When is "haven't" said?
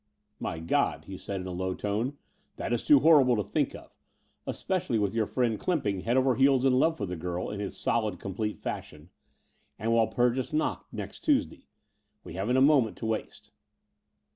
12.33-12.57